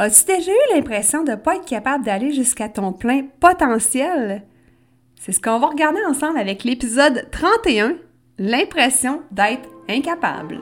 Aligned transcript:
As-tu 0.00 0.26
déjà 0.26 0.52
eu 0.52 0.74
l'impression 0.76 1.24
de 1.24 1.32
ne 1.32 1.36
pas 1.36 1.56
être 1.56 1.64
capable 1.64 2.04
d'aller 2.04 2.32
jusqu'à 2.32 2.68
ton 2.68 2.92
plein 2.92 3.22
potentiel? 3.40 4.44
C'est 5.20 5.32
ce 5.32 5.40
qu'on 5.40 5.58
va 5.58 5.66
regarder 5.66 5.98
ensemble 6.08 6.38
avec 6.38 6.62
l'épisode 6.62 7.26
31, 7.32 7.96
l'impression 8.38 9.22
d'être 9.32 9.68
incapable. 9.88 10.60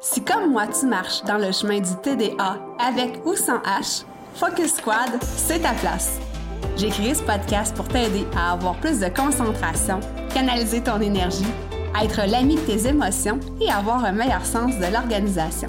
Si 0.00 0.24
comme 0.24 0.50
moi 0.50 0.66
tu 0.66 0.86
marches 0.86 1.22
dans 1.22 1.38
le 1.38 1.52
chemin 1.52 1.78
du 1.78 1.94
TDA 2.02 2.58
avec 2.80 3.24
ou 3.24 3.36
sans 3.36 3.58
H, 3.58 4.04
Focus 4.34 4.74
Squad, 4.74 5.22
c'est 5.22 5.60
ta 5.60 5.72
place. 5.74 6.18
J'ai 6.76 6.88
créé 6.88 7.14
ce 7.14 7.22
podcast 7.22 7.76
pour 7.76 7.86
t'aider 7.86 8.26
à 8.36 8.54
avoir 8.54 8.74
plus 8.80 8.98
de 8.98 9.08
concentration, 9.08 10.00
canaliser 10.34 10.82
ton 10.82 11.00
énergie, 11.00 11.46
être 12.02 12.28
l'ami 12.28 12.56
de 12.56 12.60
tes 12.62 12.88
émotions 12.88 13.38
et 13.60 13.70
avoir 13.70 14.04
un 14.04 14.12
meilleur 14.12 14.44
sens 14.44 14.76
de 14.78 14.92
l'organisation. 14.92 15.68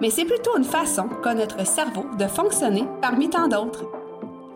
mais 0.00 0.10
c'est 0.10 0.24
plutôt 0.24 0.56
une 0.56 0.64
façon 0.64 1.08
qu'a 1.22 1.34
notre 1.34 1.66
cerveau 1.66 2.06
de 2.18 2.26
fonctionner 2.26 2.84
parmi 3.00 3.28
tant 3.28 3.48
d'autres. 3.48 3.84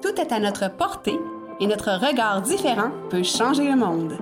Tout 0.00 0.20
est 0.20 0.32
à 0.32 0.38
notre 0.38 0.70
portée 0.70 1.18
et 1.60 1.66
notre 1.66 1.92
regard 1.92 2.42
différent 2.42 2.90
peut 3.10 3.22
changer 3.22 3.64
le 3.64 3.76
monde. 3.76 4.16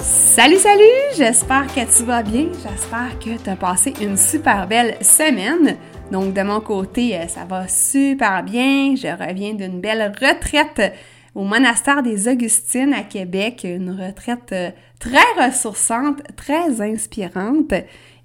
Salut, 0.00 0.58
salut! 0.58 0.82
J'espère 1.16 1.66
que 1.66 1.80
tu 1.80 2.04
vas 2.04 2.22
bien. 2.22 2.46
J'espère 2.52 3.18
que 3.18 3.42
tu 3.42 3.50
as 3.50 3.56
passé 3.56 3.92
une 4.00 4.16
super 4.16 4.66
belle 4.66 4.96
semaine. 5.02 5.76
Donc, 6.10 6.32
de 6.34 6.42
mon 6.42 6.60
côté, 6.60 7.16
euh, 7.16 7.26
ça 7.28 7.44
va 7.44 7.68
super 7.68 8.42
bien. 8.42 8.94
Je 8.96 9.08
reviens 9.08 9.54
d'une 9.54 9.80
belle 9.80 10.12
retraite 10.20 10.94
au 11.34 11.44
monastère 11.44 12.02
des 12.02 12.28
Augustines 12.28 12.92
à 12.92 13.02
Québec, 13.02 13.62
une 13.64 13.90
retraite 13.90 14.52
euh, 14.52 14.70
très 14.98 15.46
ressourçante, 15.46 16.22
très 16.36 16.80
inspirante. 16.80 17.72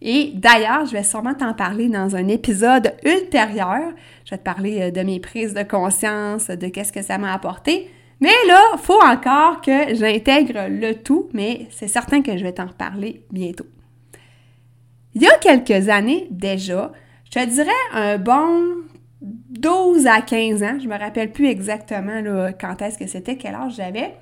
Et 0.02 0.32
d'ailleurs, 0.36 0.86
je 0.86 0.92
vais 0.92 1.04
sûrement 1.04 1.34
t'en 1.34 1.54
parler 1.54 1.88
dans 1.90 2.16
un 2.16 2.28
épisode 2.28 2.94
ultérieur. 3.06 3.94
Je 4.26 4.32
vais 4.32 4.38
te 4.38 4.44
parler 4.44 4.82
euh, 4.82 4.92
de 4.92 5.02
mes 5.02 5.20
prises 5.20 5.54
de 5.54 5.64
conscience, 5.64 6.48
de 6.48 6.68
qu'est-ce 6.68 6.94
que 6.94 7.02
ça 7.02 7.18
m'a 7.18 7.34
apporté. 7.34 7.90
Mais 8.22 8.34
là, 8.48 8.62
faut 8.78 9.02
encore 9.02 9.62
que 9.62 9.94
j'intègre 9.94 10.68
le 10.70 10.94
tout, 10.94 11.30
mais 11.34 11.68
c'est 11.70 11.88
certain 11.88 12.22
que 12.22 12.38
je 12.38 12.44
vais 12.44 12.54
t'en 12.54 12.68
reparler 12.68 13.24
bientôt. 13.32 13.66
Il 15.14 15.22
y 15.22 15.28
a 15.28 15.38
quelques 15.38 15.90
années 15.90 16.28
déjà, 16.32 16.92
je 17.26 17.40
te 17.40 17.46
dirais 17.46 17.72
un 17.94 18.18
bon 18.18 18.84
12 19.22 20.08
à 20.08 20.22
15 20.22 20.64
ans, 20.64 20.78
je 20.82 20.88
me 20.88 20.98
rappelle 20.98 21.32
plus 21.32 21.48
exactement 21.48 22.22
quand 22.60 22.82
est-ce 22.82 22.98
que 22.98 23.08
c'était, 23.08 23.38
quel 23.38 23.56
âge 23.56 23.76
j'avais, 23.76 24.14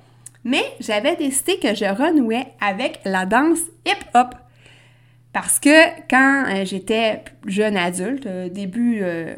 mais 0.44 0.64
j'avais 0.80 1.16
décidé 1.16 1.58
que 1.58 1.74
je 1.74 1.84
renouais 1.84 2.46
avec 2.60 3.00
la 3.04 3.26
danse 3.26 3.60
hip-hop. 3.86 4.34
Parce 5.34 5.58
que 5.58 6.00
quand 6.08 6.44
euh, 6.46 6.64
j'étais 6.64 7.24
jeune 7.46 7.76
adulte, 7.76 8.24
euh, 8.26 8.48
début, 8.48 9.00
euh, 9.02 9.34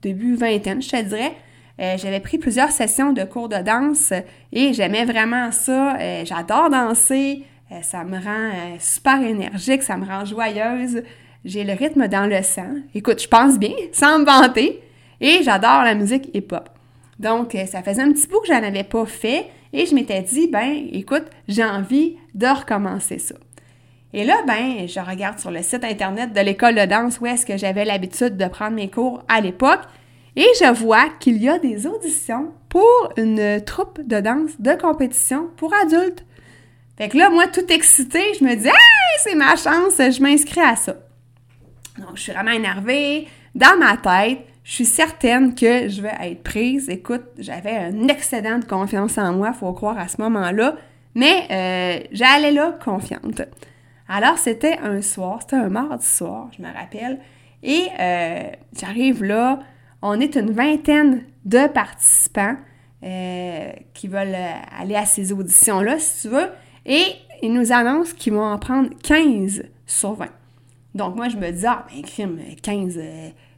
début 0.00 0.34
vingtaine, 0.34 0.80
je 0.80 0.88
te 0.88 1.02
dirais, 1.02 1.34
j'avais 1.78 2.18
pris 2.18 2.38
plusieurs 2.38 2.72
sessions 2.72 3.12
de 3.12 3.22
cours 3.22 3.48
de 3.48 3.58
danse 3.58 4.12
et 4.52 4.72
j'aimais 4.72 5.04
vraiment 5.04 5.52
ça. 5.52 5.96
J'adore 6.24 6.70
danser, 6.70 7.44
ça 7.82 8.02
me 8.02 8.16
rend 8.16 8.50
super 8.80 9.22
énergique, 9.22 9.84
ça 9.84 9.96
me 9.96 10.04
rend 10.04 10.24
joyeuse. 10.24 11.04
J'ai 11.44 11.64
le 11.64 11.72
rythme 11.72 12.08
dans 12.08 12.26
le 12.26 12.42
sang. 12.42 12.74
Écoute, 12.94 13.22
je 13.22 13.28
pense 13.28 13.58
bien, 13.58 13.74
sans 13.92 14.18
me 14.18 14.24
vanter. 14.24 14.82
Et 15.20 15.42
j'adore 15.42 15.82
la 15.82 15.94
musique 15.94 16.30
hip-hop. 16.34 16.68
Donc, 17.18 17.54
euh, 17.54 17.66
ça 17.66 17.82
faisait 17.82 18.02
un 18.02 18.12
petit 18.12 18.28
bout 18.28 18.40
que 18.40 18.48
je 18.48 18.52
n'en 18.52 18.62
avais 18.62 18.84
pas 18.84 19.04
fait 19.06 19.46
et 19.72 19.86
je 19.86 19.94
m'étais 19.94 20.22
dit, 20.22 20.48
ben, 20.48 20.86
écoute, 20.92 21.24
j'ai 21.48 21.64
envie 21.64 22.16
de 22.34 22.46
recommencer 22.46 23.18
ça. 23.18 23.34
Et 24.12 24.24
là, 24.24 24.36
ben, 24.46 24.86
je 24.86 25.00
regarde 25.00 25.38
sur 25.38 25.50
le 25.50 25.62
site 25.62 25.84
internet 25.84 26.32
de 26.32 26.40
l'école 26.40 26.74
de 26.76 26.84
danse 26.86 27.20
où 27.20 27.26
est-ce 27.26 27.44
que 27.44 27.56
j'avais 27.56 27.84
l'habitude 27.84 28.36
de 28.36 28.46
prendre 28.46 28.76
mes 28.76 28.88
cours 28.88 29.22
à 29.28 29.40
l'époque 29.40 29.82
et 30.36 30.46
je 30.60 30.72
vois 30.72 31.08
qu'il 31.18 31.42
y 31.42 31.48
a 31.48 31.58
des 31.58 31.86
auditions 31.86 32.52
pour 32.68 33.12
une 33.16 33.60
troupe 33.64 34.00
de 34.06 34.20
danse 34.20 34.52
de 34.60 34.72
compétition 34.74 35.48
pour 35.56 35.74
adultes. 35.74 36.24
Fait 36.96 37.08
que 37.08 37.16
là, 37.16 37.28
moi, 37.28 37.48
tout 37.48 37.66
excitée, 37.72 38.34
je 38.38 38.44
me 38.44 38.54
dis, 38.54 38.68
hey, 38.68 39.18
c'est 39.22 39.34
ma 39.34 39.56
chance, 39.56 39.96
je 39.98 40.22
m'inscris 40.22 40.60
à 40.60 40.76
ça. 40.76 40.94
Donc, 41.98 42.16
je 42.16 42.22
suis 42.22 42.32
vraiment 42.32 42.52
énervée. 42.52 43.28
Dans 43.54 43.78
ma 43.78 43.96
tête, 43.96 44.40
je 44.64 44.72
suis 44.72 44.84
certaine 44.84 45.54
que 45.54 45.88
je 45.88 46.02
vais 46.02 46.12
être 46.20 46.42
prise. 46.42 46.88
Écoute, 46.88 47.24
j'avais 47.38 47.76
un 47.76 48.08
excédent 48.08 48.58
de 48.58 48.64
confiance 48.64 49.18
en 49.18 49.32
moi, 49.32 49.52
faut 49.52 49.72
croire 49.72 49.98
à 49.98 50.08
ce 50.08 50.20
moment-là, 50.20 50.76
mais 51.14 51.46
euh, 51.50 52.06
j'allais 52.12 52.52
là 52.52 52.78
confiante. 52.84 53.42
Alors, 54.08 54.38
c'était 54.38 54.78
un 54.82 55.02
soir, 55.02 55.38
c'était 55.40 55.56
un 55.56 55.68
mardi 55.70 56.06
soir, 56.06 56.48
je 56.56 56.62
me 56.62 56.68
rappelle, 56.72 57.18
et 57.62 57.86
euh, 57.98 58.50
j'arrive 58.78 59.24
là, 59.24 59.60
on 60.02 60.20
est 60.20 60.36
une 60.36 60.52
vingtaine 60.52 61.24
de 61.44 61.66
participants 61.66 62.56
euh, 63.02 63.72
qui 63.94 64.06
veulent 64.06 64.36
aller 64.78 64.94
à 64.96 65.06
ces 65.06 65.32
auditions-là, 65.32 65.98
si 65.98 66.28
tu 66.28 66.34
veux, 66.34 66.48
et 66.86 67.04
ils 67.42 67.52
nous 67.52 67.72
annoncent 67.72 68.14
qu'ils 68.16 68.34
vont 68.34 68.44
en 68.44 68.58
prendre 68.58 68.90
15 69.02 69.64
sur 69.86 70.12
20. 70.12 70.26
Donc, 70.98 71.16
moi, 71.16 71.28
je 71.28 71.36
me 71.36 71.50
dis, 71.50 71.66
ah, 71.66 71.86
ben, 71.90 72.02
crime, 72.02 72.38
15 72.62 72.98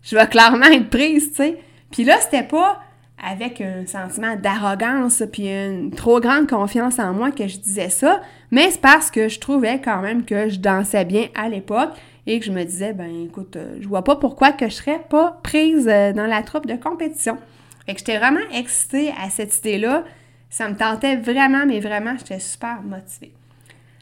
je 0.02 0.16
vais 0.16 0.26
clairement 0.26 0.66
être 0.66 0.90
prise, 0.90 1.30
tu 1.30 1.36
sais. 1.36 1.58
Puis 1.90 2.04
là, 2.04 2.16
c'était 2.20 2.42
pas 2.42 2.80
avec 3.22 3.60
un 3.60 3.86
sentiment 3.86 4.36
d'arrogance 4.36 5.22
puis 5.30 5.48
une 5.48 5.90
trop 5.90 6.20
grande 6.20 6.48
confiance 6.48 6.98
en 6.98 7.12
moi 7.12 7.30
que 7.30 7.48
je 7.48 7.58
disais 7.58 7.90
ça, 7.90 8.22
mais 8.50 8.70
c'est 8.70 8.80
parce 8.80 9.10
que 9.10 9.28
je 9.28 9.38
trouvais 9.38 9.80
quand 9.80 10.00
même 10.00 10.24
que 10.24 10.48
je 10.48 10.58
dansais 10.58 11.04
bien 11.04 11.26
à 11.34 11.48
l'époque 11.48 11.90
et 12.26 12.38
que 12.38 12.46
je 12.46 12.52
me 12.52 12.64
disais, 12.64 12.92
ben 12.92 13.24
écoute, 13.24 13.56
euh, 13.56 13.76
je 13.80 13.88
vois 13.88 14.04
pas 14.04 14.16
pourquoi 14.16 14.52
que 14.52 14.68
je 14.68 14.74
serais 14.74 15.00
pas 15.10 15.38
prise 15.42 15.88
euh, 15.88 16.12
dans 16.12 16.26
la 16.26 16.42
troupe 16.42 16.66
de 16.66 16.76
compétition. 16.76 17.36
Fait 17.84 17.92
que 17.92 17.98
j'étais 17.98 18.18
vraiment 18.18 18.40
excitée 18.54 19.12
à 19.22 19.28
cette 19.28 19.56
idée-là. 19.58 20.04
Ça 20.48 20.68
me 20.68 20.76
tentait 20.76 21.16
vraiment, 21.16 21.66
mais 21.66 21.80
vraiment, 21.80 22.14
j'étais 22.18 22.40
super 22.40 22.80
motivée. 22.82 23.32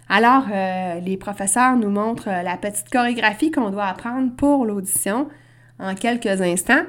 Alors, 0.09 0.45
euh, 0.53 1.01
les 1.01 1.17
professeurs 1.17 1.77
nous 1.77 1.91
montrent 1.91 2.29
la 2.29 2.57
petite 2.57 2.91
chorégraphie 2.91 3.51
qu'on 3.51 3.71
doit 3.71 3.87
apprendre 3.87 4.35
pour 4.37 4.65
l'audition 4.65 5.29
en 5.79 5.95
quelques 5.95 6.41
instants. 6.41 6.83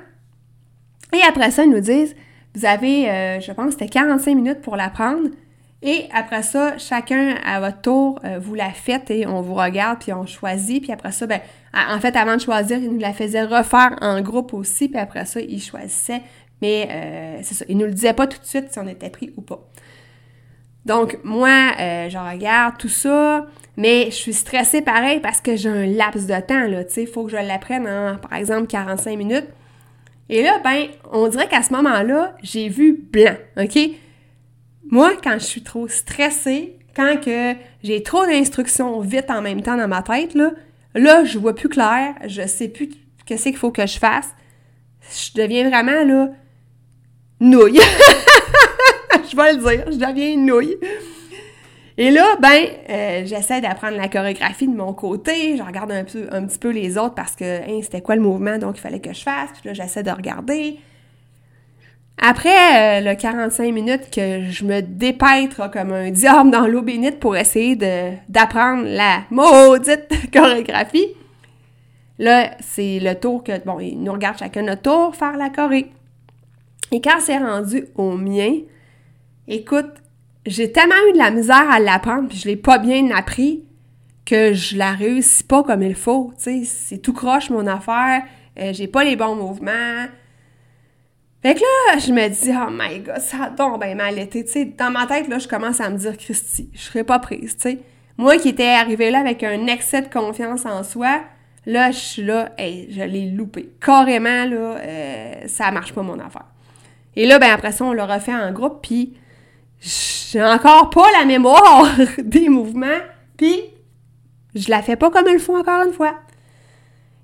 Et 1.14 1.22
après 1.28 1.52
ça, 1.52 1.64
ils 1.64 1.70
nous 1.70 1.80
disent, 1.80 2.16
vous 2.56 2.66
avez, 2.66 3.10
euh, 3.10 3.40
je 3.40 3.52
pense 3.52 3.72
c'était 3.72 3.88
45 3.88 4.36
minutes 4.36 4.62
pour 4.62 4.76
l'apprendre. 4.76 5.30
Et 5.82 6.10
après 6.14 6.44
ça, 6.44 6.78
chacun 6.78 7.36
à 7.46 7.60
votre 7.62 7.82
tour, 7.82 8.20
euh, 8.26 8.38
vous 8.40 8.54
la 8.54 8.72
faites 8.72 9.10
et 9.12 9.26
on 9.26 9.42
vous 9.42 9.54
regarde, 9.54 10.00
puis 10.00 10.12
on 10.12 10.26
choisit. 10.26 10.84
Puis 10.84 10.92
après 10.92 11.12
ça, 11.12 11.26
ben, 11.26 11.40
en 11.74 12.00
fait, 12.00 12.16
avant 12.18 12.36
de 12.36 12.42
choisir, 12.42 12.80
ils 12.80 12.92
nous 12.92 13.00
la 13.00 13.14
faisaient 13.14 13.46
refaire 13.46 13.96
en 14.02 14.20
groupe 14.22 14.54
aussi. 14.54 14.90
Puis 14.90 15.00
après 15.00 15.26
ça, 15.26 15.40
ils 15.40 15.62
choisissaient. 15.62 16.22
Mais 16.62 16.90
euh, 16.92 17.40
c'est 17.44 17.54
ça, 17.54 17.66
ils 17.70 17.78
nous 17.78 17.86
le 17.86 17.94
disaient 17.94 18.14
pas 18.14 18.28
tout 18.28 18.40
de 18.40 18.46
suite 18.46 18.72
si 18.72 18.80
on 18.80 18.88
était 18.88 19.10
pris 19.10 19.32
ou 19.38 19.42
pas. 19.42 19.60
Donc, 20.90 21.20
moi, 21.24 21.72
je 21.78 22.18
regarde 22.18 22.78
tout 22.80 22.90
ça. 22.90 23.46
Mais 23.78 24.08
je 24.08 24.16
suis 24.16 24.34
stressée 24.34 24.82
pareil 24.82 25.22
parce 25.22 25.40
que 25.40 25.56
j'ai 25.56 25.70
un 25.70 25.86
laps 25.86 26.28
de 26.28 26.38
temps, 26.42 26.68
là, 26.68 26.84
tu 26.84 26.96
sais, 26.96 27.04
il 27.04 27.08
faut 27.08 27.24
que 27.24 27.32
je 27.32 27.38
l'apprenne 27.38 27.88
en, 27.88 28.18
par 28.18 28.38
exemple, 28.38 28.68
45 28.68 29.18
minutes. 29.18 29.48
Et 30.28 30.44
là, 30.44 30.60
ben, 30.62 30.88
on 31.14 31.30
dirait 31.30 31.48
qu'à 31.48 31.64
ce 31.64 31.72
moment-là, 31.72 32.36
j'ai 32.44 32.68
vu 32.68 33.08
blanc, 33.10 33.38
OK? 33.58 33.80
Moi, 34.92 35.14
quand 35.24 35.36
je 35.36 35.46
suis 35.46 35.64
trop 35.64 35.88
stressée, 35.88 36.78
quand 36.94 37.22
que 37.24 37.54
j'ai 37.82 38.04
trop 38.04 38.26
d'instructions 38.26 39.00
vite 39.00 39.30
en 39.30 39.42
même 39.42 39.62
temps 39.62 39.78
dans 39.78 39.88
ma 39.88 40.02
tête, 40.02 40.34
là, 40.34 40.52
là, 40.94 41.24
je 41.24 41.40
vois 41.40 41.56
plus 41.56 41.70
clair, 41.70 42.16
je 42.28 42.46
sais 42.48 42.68
plus 42.68 42.90
qu'est-ce 43.26 43.44
qu'il 43.44 43.56
faut 43.56 43.72
que 43.72 43.88
je 43.88 43.98
fasse. 43.98 44.28
Je 45.10 45.42
deviens 45.42 45.70
vraiment, 45.70 46.04
là, 46.04 46.32
nouille. 47.40 47.80
je 49.32 49.36
vais 49.36 49.54
le 49.54 49.60
dire, 49.60 49.92
je 49.92 49.98
deviens 49.98 50.34
une 50.34 50.46
nouille. 50.46 50.78
Et 51.98 52.12
là, 52.12 52.38
ben, 52.40 52.66
euh, 52.90 53.24
j'essaie 53.26 53.60
d'apprendre 53.60 53.98
la 53.98 54.08
chorégraphie 54.08 54.68
de 54.70 54.76
mon 54.76 54.94
côté. 54.94 55.58
Je 55.58 55.64
regarde 55.64 55.92
un, 55.92 56.06
peu, 56.06 56.28
un 56.32 56.46
petit 56.46 56.58
peu 56.58 56.70
les 56.70 56.98
autres 56.98 57.14
parce 57.14 57.36
que 57.36 57.60
hein, 57.60 57.80
c'était 57.84 58.00
quoi 58.00 58.16
le 58.16 58.22
mouvement, 58.22 58.58
donc 58.58 58.78
il 58.78 58.80
fallait 58.80 59.02
que 59.02 59.12
je 59.12 59.22
fasse. 59.22 59.50
Puis 59.52 59.64
là, 59.66 59.74
j'essaie 59.74 60.02
de 60.02 60.12
regarder. 60.12 60.78
Après 62.22 63.00
euh, 63.00 63.02
le 63.02 63.16
45 63.16 63.74
minutes 63.74 64.10
que 64.14 64.44
je 64.50 64.64
me 64.64 64.82
dépêtre 64.82 65.70
comme 65.72 65.92
un 65.92 66.10
diable 66.10 66.52
dans 66.52 66.68
l'eau 66.68 66.82
bénite 66.82 67.20
pour 67.20 67.36
essayer 67.36 67.76
d'apprendre 67.76 68.84
la 68.86 69.24
maudite 69.30 70.08
chorégraphie, 70.34 71.08
là, 72.18 72.52
c'est 72.62 73.00
le 73.02 73.16
tour 73.16 73.44
que, 73.44 73.62
bon, 73.66 73.82
ils 73.82 74.02
nous 74.02 74.14
regardent 74.14 74.38
chacun 74.40 74.62
notre 74.62 74.84
tour 74.84 75.16
faire 75.16 75.36
la 75.36 75.50
choré. 75.50 75.92
Et 76.94 77.02
quand 77.02 77.20
c'est 77.20 77.38
rendu 77.38 77.88
au 77.96 78.16
mien, 78.16 78.54
écoute, 79.50 79.92
j'ai 80.46 80.72
tellement 80.72 80.96
eu 81.10 81.14
de 81.14 81.18
la 81.18 81.32
misère 81.32 81.70
à 81.70 81.80
l'apprendre, 81.80 82.30
puis 82.30 82.38
je 82.38 82.48
l'ai 82.48 82.56
pas 82.56 82.78
bien 82.78 83.10
appris, 83.12 83.66
que 84.26 84.54
je 84.54 84.78
la 84.78 84.92
réussis 84.92 85.44
pas 85.44 85.64
comme 85.64 85.82
il 85.82 85.96
faut. 85.96 86.32
C'est 86.38 87.02
tout 87.02 87.14
croche 87.14 87.50
mon 87.50 87.68
affaire, 87.68 88.24
euh, 88.60 88.72
j'ai 88.74 88.88
pas 88.88 89.04
les 89.04 89.16
bons 89.16 89.36
mouvements. 89.36 90.06
Fait 91.42 91.56
que 91.56 91.60
là, 91.60 91.98
je 91.98 92.12
me 92.12 92.28
dis, 92.28 92.52
oh 92.52 92.70
my 92.70 93.00
god, 93.00 93.20
ça 93.20 93.52
tombe 93.56 93.82
bien 93.82 93.96
mal 93.96 94.20
été. 94.20 94.44
Dans 94.78 94.92
ma 94.92 95.08
tête, 95.08 95.28
là, 95.30 95.40
je 95.40 95.48
commence 95.48 95.80
à 95.80 95.90
me 95.90 95.98
dire, 95.98 96.18
Christy, 96.18 96.70
je 96.74 96.80
serais 96.80 97.04
pas 97.04 97.20
prise. 97.20 97.58
Moi 98.18 98.38
qui 98.38 98.50
étais 98.50 98.68
arrivée 98.68 99.10
là 99.10 99.20
avec 99.20 99.44
un 99.44 99.68
excès 99.68 100.02
de 100.02 100.10
confiance 100.10 100.66
en 100.66 100.84
soi, 100.84 101.22
là, 101.66 101.92
je 101.92 101.98
suis 101.98 102.24
là, 102.24 102.52
hey, 102.58 102.90
je 102.92 103.02
l'ai 103.02 103.32
loupé. 103.32 103.70
Carrément, 103.80 104.46
là, 104.46 104.78
euh, 104.78 105.34
ça 105.48 105.72
marche 105.72 105.94
pas 105.94 106.02
mon 106.02 106.20
affaire. 106.20 106.46
Et 107.16 107.26
là, 107.26 107.40
ben 107.40 107.52
après 107.52 107.72
ça, 107.72 107.86
on 107.86 107.94
l'a 107.94 108.06
refait 108.06 108.36
en 108.36 108.52
groupe, 108.52 108.80
puis 108.82 109.14
j'ai 109.82 110.44
encore 110.44 110.90
pas 110.90 111.06
la 111.18 111.26
mémoire 111.26 111.88
des 112.18 112.50
mouvements, 112.50 113.00
puis 113.38 113.62
je 114.56 114.70
la 114.70 114.82
fais 114.82 114.96
pas 114.96 115.10
comme 115.10 115.28
il 115.28 115.40
faut 115.40 115.58
encore 115.58 115.86
une 115.86 115.94
fois. 115.94 116.16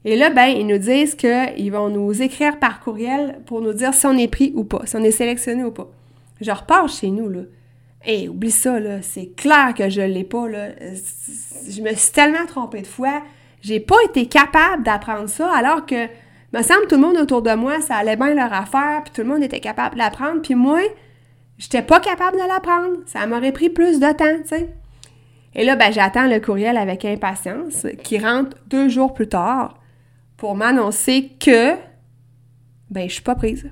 Et 0.06 0.16
là, 0.16 0.30
ben, 0.30 0.46
ils 0.46 0.68
nous 0.68 0.78
disent 0.78 1.16
qu'ils 1.16 1.72
vont 1.72 1.90
nous 1.90 2.22
écrire 2.22 2.60
par 2.60 2.80
courriel 2.80 3.40
pour 3.48 3.62
nous 3.62 3.74
dire 3.74 3.94
si 3.94 4.06
on 4.06 4.16
est 4.16 4.28
pris 4.28 4.54
ou 4.56 4.64
pas, 4.64 4.82
si 4.86 4.96
on 4.96 5.04
est 5.04 5.12
sélectionné 5.12 5.64
ou 5.64 5.72
pas. 5.72 5.90
Je 6.42 6.52
repars 6.52 6.88
chez 6.88 7.10
nous, 7.10 7.28
là. 7.28 7.42
Hé, 8.06 8.30
oublie 8.30 8.52
ça, 8.52 8.80
là. 8.80 9.02
C'est 9.02 9.36
clair 9.36 9.74
que 9.76 9.90
je 9.90 10.02
l'ai 10.02 10.24
pas, 10.24 10.48
là. 10.48 10.68
Je 11.68 11.82
me 11.82 11.94
suis 11.96 12.12
tellement 12.12 12.46
trompée 12.48 12.82
de 12.82 12.88
fois. 12.88 13.24
J'ai 13.62 13.80
pas 13.80 13.96
été 14.08 14.28
capable 14.28 14.84
d'apprendre 14.84 15.28
ça, 15.28 15.52
alors 15.56 15.88
que, 15.88 16.06
me 16.54 16.62
semble, 16.62 16.86
tout 16.88 16.96
le 16.96 17.02
monde 17.02 17.18
autour 17.18 17.42
de 17.42 17.54
moi, 17.56 17.82
ça 17.82 17.96
allait 17.96 18.16
bien 18.16 18.36
leur 18.36 18.54
affaire, 18.54 19.02
puis 19.04 19.12
tout 19.12 19.22
le 19.22 19.28
monde 19.28 19.42
était 19.42 19.60
capable 19.60 19.96
de 19.96 20.00
l'apprendre, 20.00 20.42
puis 20.44 20.54
moi, 20.54 20.82
j'étais 21.58 21.82
pas 21.82 22.00
capable 22.00 22.38
de 22.38 22.48
l'apprendre. 22.48 22.98
Ça 23.06 23.26
m'aurait 23.28 23.52
pris 23.52 23.70
plus 23.70 24.00
de 24.00 24.12
temps, 24.12 24.42
tu 24.42 24.48
sais. 24.50 24.74
Et 25.54 25.64
là, 25.64 25.76
ben, 25.76 25.92
j'attends 25.92 26.28
le 26.28 26.40
courriel 26.40 26.78
avec 26.78 27.06
impatience, 27.06 27.88
qui 28.04 28.20
rentre 28.20 28.58
deux 28.68 28.90
jours 28.90 29.14
plus 29.14 29.30
tard 29.30 29.80
pour 30.38 30.56
m'annoncer 30.56 31.32
que 31.40 31.76
ben 32.90 33.08
je 33.08 33.14
suis 33.14 33.24
pas 33.24 33.36
prise. 33.36 33.70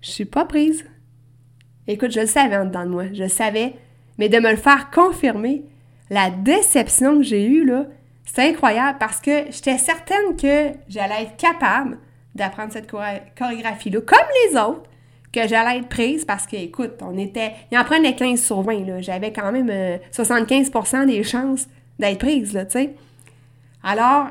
Je 0.00 0.10
suis 0.10 0.24
pas 0.24 0.44
prise. 0.44 0.84
Écoute, 1.86 2.12
je 2.12 2.20
le 2.20 2.26
savais 2.26 2.56
en 2.56 2.66
dedans 2.66 2.84
de 2.84 2.90
moi, 2.90 3.04
je 3.12 3.22
le 3.22 3.28
savais, 3.28 3.74
mais 4.18 4.28
de 4.28 4.38
me 4.38 4.50
le 4.50 4.56
faire 4.56 4.90
confirmer, 4.90 5.64
la 6.10 6.30
déception 6.30 7.18
que 7.18 7.24
j'ai 7.24 7.46
eue 7.46 7.64
là, 7.64 7.86
c'est 8.24 8.50
incroyable 8.50 8.98
parce 8.98 9.20
que 9.20 9.50
j'étais 9.50 9.78
certaine 9.78 10.36
que 10.36 10.78
j'allais 10.88 11.22
être 11.22 11.36
capable 11.36 11.98
d'apprendre 12.34 12.72
cette 12.72 12.90
chorégraphie 12.90 13.90
là 13.90 14.00
comme 14.00 14.18
les 14.46 14.58
autres, 14.58 14.88
que 15.32 15.48
j'allais 15.48 15.78
être 15.78 15.88
prise 15.88 16.24
parce 16.24 16.46
que, 16.46 16.56
écoute, 16.56 16.92
on 17.00 17.16
était. 17.16 17.52
Il 17.70 17.78
en 17.78 17.84
prenait 17.84 18.14
15 18.14 18.40
sur 18.40 18.62
20, 18.62 18.86
là. 18.86 19.00
J'avais 19.00 19.32
quand 19.32 19.50
même 19.50 19.70
75% 20.12 20.96
euh, 21.02 21.06
des 21.06 21.22
chances 21.24 21.66
d'être 21.98 22.18
prise, 22.18 22.52
là, 22.52 22.66
tu 22.66 22.72
sais. 22.72 22.94
Alors, 23.82 24.28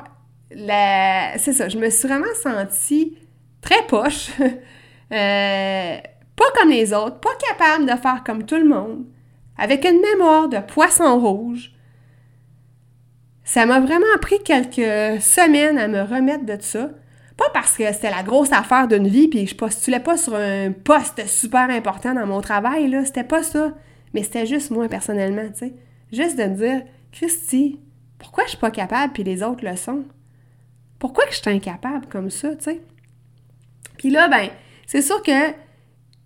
c'est 0.50 1.52
ça, 1.52 1.68
je 1.68 1.78
me 1.78 1.90
suis 1.90 2.08
vraiment 2.08 2.24
sentie 2.42 3.18
très 3.60 3.82
poche, 3.86 4.30
euh, 4.40 5.96
pas 6.36 6.44
comme 6.56 6.70
les 6.70 6.92
autres, 6.92 7.20
pas 7.20 7.30
capable 7.48 7.86
de 7.86 7.96
faire 8.00 8.22
comme 8.24 8.44
tout 8.44 8.56
le 8.56 8.68
monde, 8.68 9.04
avec 9.58 9.84
une 9.84 10.00
mémoire 10.00 10.48
de 10.48 10.58
poisson 10.58 11.18
rouge. 11.18 11.72
Ça 13.44 13.66
m'a 13.66 13.80
vraiment 13.80 14.06
pris 14.20 14.42
quelques 14.42 15.20
semaines 15.20 15.78
à 15.78 15.88
me 15.88 16.02
remettre 16.02 16.46
de 16.46 16.56
ça. 16.60 16.90
Pas 17.36 17.48
parce 17.52 17.76
que 17.76 17.92
c'était 17.92 18.10
la 18.10 18.22
grosse 18.22 18.52
affaire 18.52 18.88
d'une 18.88 19.08
vie, 19.08 19.28
puis 19.28 19.46
je 19.46 19.54
postulais 19.54 20.00
pas 20.00 20.16
sur 20.16 20.34
un 20.34 20.70
poste 20.72 21.26
super 21.26 21.70
important 21.70 22.14
dans 22.14 22.26
mon 22.26 22.40
travail, 22.40 22.88
là. 22.88 23.04
C'était 23.04 23.24
pas 23.24 23.42
ça. 23.42 23.72
Mais 24.14 24.22
c'était 24.22 24.46
juste 24.46 24.70
moi, 24.70 24.88
personnellement, 24.88 25.48
tu 25.48 25.66
sais. 25.66 25.74
Juste 26.12 26.36
de 26.36 26.44
me 26.44 26.54
dire, 26.54 26.82
Christy, 27.10 27.80
pourquoi 28.18 28.44
je 28.44 28.50
suis 28.50 28.58
pas 28.58 28.70
capable, 28.70 29.12
puis 29.12 29.24
les 29.24 29.42
autres 29.42 29.64
le 29.64 29.76
sont? 29.76 30.04
Pourquoi 30.98 31.24
que 31.24 31.32
je 31.32 31.40
suis 31.40 31.50
incapable 31.50 32.06
comme 32.06 32.30
ça, 32.30 32.54
tu 32.56 32.64
sais? 32.64 32.80
Puis 33.96 34.10
là, 34.10 34.28
ben, 34.28 34.48
c'est 34.86 35.02
sûr 35.02 35.22
que 35.22 35.32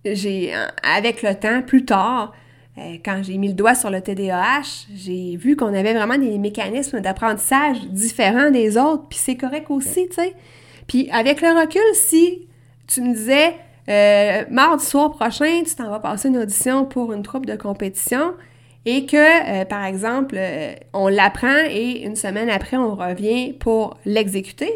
j'ai, 0.04 0.52
avec 0.82 1.22
le 1.22 1.34
temps, 1.34 1.62
plus 1.62 1.84
tard, 1.84 2.34
euh, 2.78 2.98
quand 3.04 3.22
j'ai 3.22 3.38
mis 3.38 3.48
le 3.48 3.54
doigt 3.54 3.74
sur 3.74 3.90
le 3.90 4.00
TDAH, 4.00 4.86
j'ai 4.94 5.36
vu 5.36 5.56
qu'on 5.56 5.72
avait 5.72 5.94
vraiment 5.94 6.18
des 6.18 6.36
mécanismes 6.38 7.00
d'apprentissage 7.00 7.80
différents 7.86 8.50
des 8.50 8.76
autres, 8.76 9.08
puis 9.08 9.18
c'est 9.18 9.36
correct 9.36 9.70
aussi, 9.70 10.08
tu 10.08 10.16
sais. 10.16 10.34
Puis 10.86 11.08
avec 11.10 11.40
le 11.40 11.48
recul, 11.48 11.82
si 11.94 12.46
tu 12.86 13.02
me 13.02 13.14
disais, 13.14 13.54
euh, 13.88 14.44
mardi 14.50 14.84
soir 14.84 15.10
prochain, 15.12 15.62
tu 15.64 15.74
t'en 15.74 15.90
vas 15.90 16.00
passer 16.00 16.28
une 16.28 16.38
audition 16.38 16.84
pour 16.84 17.12
une 17.12 17.22
troupe 17.22 17.46
de 17.46 17.56
compétition, 17.56 18.34
et 18.84 19.06
que, 19.06 19.16
euh, 19.16 19.64
par 19.64 19.84
exemple, 19.84 20.36
euh, 20.38 20.74
on 20.92 21.08
l'apprend 21.08 21.64
et 21.68 22.04
une 22.04 22.16
semaine 22.16 22.48
après, 22.48 22.76
on 22.76 22.94
revient 22.94 23.52
pour 23.52 23.98
l'exécuter, 24.04 24.72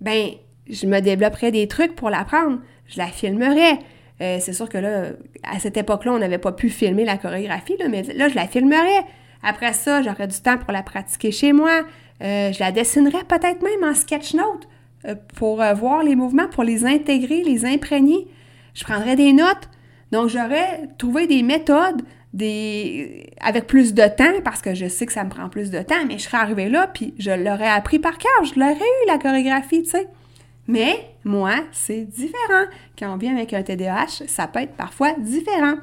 ben, 0.00 0.30
je 0.68 0.86
me 0.86 1.00
développerais 1.00 1.50
des 1.50 1.68
trucs 1.68 1.94
pour 1.94 2.10
l'apprendre. 2.10 2.58
Je 2.86 2.98
la 2.98 3.06
filmerais. 3.06 3.78
C'est 4.20 4.52
sûr 4.52 4.68
que 4.68 4.78
là, 4.78 5.06
à 5.42 5.58
cette 5.58 5.76
époque-là, 5.76 6.12
on 6.12 6.18
n'avait 6.18 6.38
pas 6.38 6.52
pu 6.52 6.70
filmer 6.70 7.04
la 7.04 7.16
chorégraphie, 7.16 7.76
mais 7.90 8.04
là, 8.14 8.28
je 8.28 8.36
la 8.36 8.46
filmerais. 8.46 9.04
Après 9.42 9.72
ça, 9.72 10.00
j'aurais 10.00 10.28
du 10.28 10.38
temps 10.40 10.58
pour 10.58 10.70
la 10.70 10.84
pratiquer 10.84 11.32
chez 11.32 11.52
moi. 11.52 11.80
je 12.20 12.56
la 12.60 12.70
dessinerais 12.70 13.24
peut-être 13.26 13.62
même 13.62 13.90
en 13.90 13.94
sketch 13.94 14.34
note 14.34 14.68
pour 15.36 15.62
voir 15.74 16.02
les 16.02 16.16
mouvements, 16.16 16.48
pour 16.48 16.64
les 16.64 16.84
intégrer, 16.84 17.42
les 17.42 17.64
imprégner. 17.64 18.26
Je 18.74 18.84
prendrais 18.84 19.16
des 19.16 19.32
notes. 19.32 19.68
Donc, 20.10 20.28
j'aurais 20.28 20.88
trouvé 20.98 21.26
des 21.26 21.42
méthodes 21.42 22.02
des 22.32 23.30
avec 23.40 23.66
plus 23.66 23.92
de 23.94 24.04
temps 24.04 24.40
parce 24.42 24.62
que 24.62 24.74
je 24.74 24.88
sais 24.88 25.06
que 25.06 25.12
ça 25.12 25.24
me 25.24 25.28
prend 25.30 25.48
plus 25.48 25.70
de 25.70 25.82
temps, 25.82 26.06
mais 26.06 26.18
je 26.18 26.24
serais 26.24 26.38
arrivée 26.38 26.68
là 26.68 26.86
puis 26.86 27.14
je 27.18 27.30
l'aurais 27.30 27.68
appris 27.68 27.98
par 27.98 28.16
cœur, 28.16 28.44
je 28.44 28.58
l'aurais 28.58 28.74
eu 28.74 29.06
la 29.06 29.18
chorégraphie, 29.18 29.82
tu 29.82 29.90
sais. 29.90 30.08
Mais 30.68 31.10
moi, 31.24 31.56
c'est 31.72 32.02
différent. 32.02 32.64
Quand 32.98 33.12
on 33.12 33.16
vient 33.16 33.34
avec 33.34 33.52
un 33.52 33.62
TDAH, 33.62 34.26
ça 34.28 34.46
peut 34.46 34.60
être 34.60 34.74
parfois 34.76 35.12
différent. 35.18 35.74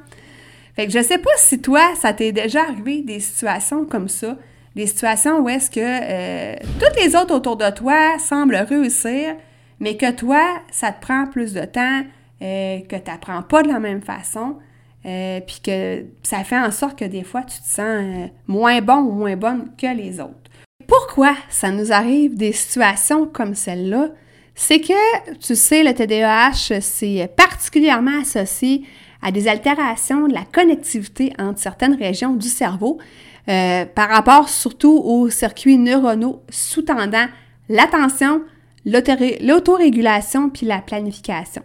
Fait 0.74 0.86
que 0.86 0.92
je 0.92 1.02
sais 1.02 1.18
pas 1.18 1.30
si 1.36 1.60
toi, 1.60 1.94
ça 1.94 2.12
t'est 2.12 2.32
déjà 2.32 2.62
arrivé 2.62 3.02
des 3.02 3.20
situations 3.20 3.84
comme 3.84 4.08
ça, 4.08 4.36
des 4.76 4.86
situations 4.86 5.40
où 5.40 5.48
est-ce 5.48 5.70
que 5.70 5.80
euh, 5.80 6.54
toutes 6.78 7.02
les 7.02 7.16
autres 7.16 7.34
autour 7.34 7.56
de 7.56 7.70
toi 7.70 8.18
semblent 8.18 8.56
réussir, 8.56 9.34
mais 9.80 9.96
que 9.96 10.10
toi, 10.12 10.42
ça 10.70 10.92
te 10.92 11.00
prend 11.00 11.26
plus 11.26 11.52
de 11.52 11.64
temps, 11.64 12.02
euh, 12.42 12.80
que 12.80 12.96
tu 12.96 13.10
n'apprends 13.10 13.42
pas 13.42 13.62
de 13.62 13.68
la 13.68 13.80
même 13.80 14.02
façon. 14.02 14.56
Euh, 15.06 15.40
puis 15.40 15.60
que 15.64 16.04
ça 16.22 16.44
fait 16.44 16.58
en 16.58 16.70
sorte 16.70 16.98
que 16.98 17.06
des 17.06 17.24
fois, 17.24 17.42
tu 17.42 17.58
te 17.58 17.66
sens 17.66 18.28
moins 18.46 18.82
bon 18.82 18.98
ou 18.98 19.12
moins 19.12 19.36
bonne 19.36 19.70
que 19.78 19.86
les 19.94 20.20
autres. 20.20 20.34
Pourquoi 20.86 21.34
ça 21.48 21.70
nous 21.70 21.90
arrive 21.90 22.36
des 22.36 22.52
situations 22.52 23.26
comme 23.26 23.54
celle-là? 23.54 24.08
C'est 24.54 24.80
que, 24.80 25.38
tu 25.38 25.56
sais, 25.56 25.82
le 25.82 25.94
TDAH, 25.94 26.80
c'est 26.80 27.30
particulièrement 27.34 28.20
associé 28.20 28.84
à 29.22 29.32
des 29.32 29.48
altérations 29.48 30.28
de 30.28 30.34
la 30.34 30.44
connectivité 30.44 31.32
entre 31.38 31.58
certaines 31.58 31.94
régions 31.94 32.34
du 32.34 32.48
cerveau 32.48 32.98
euh, 33.48 33.84
par 33.86 34.08
rapport 34.10 34.48
surtout 34.48 35.00
aux 35.04 35.30
circuits 35.30 35.78
neuronaux 35.78 36.42
sous-tendant 36.50 37.26
l'attention, 37.68 38.42
l'autorégulation 38.84 40.50
puis 40.50 40.66
la 40.66 40.78
planification. 40.80 41.62